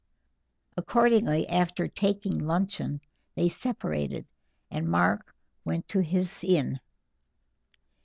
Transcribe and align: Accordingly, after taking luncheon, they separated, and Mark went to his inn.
Accordingly, 0.77 1.47
after 1.47 1.87
taking 1.87 2.39
luncheon, 2.39 3.01
they 3.35 3.49
separated, 3.49 4.25
and 4.71 4.89
Mark 4.89 5.35
went 5.63 5.87
to 5.89 6.01
his 6.01 6.43
inn. 6.43 6.79